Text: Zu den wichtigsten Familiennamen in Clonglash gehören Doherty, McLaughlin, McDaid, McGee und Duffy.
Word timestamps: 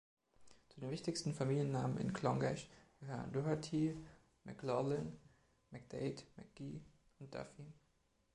Zu 0.69 0.79
den 0.79 0.89
wichtigsten 0.89 1.35
Familiennamen 1.35 1.99
in 1.99 2.11
Clonglash 2.11 2.67
gehören 2.97 3.31
Doherty, 3.31 3.95
McLaughlin, 4.45 5.15
McDaid, 5.69 6.25
McGee 6.37 6.81
und 7.19 7.31
Duffy. 7.35 7.71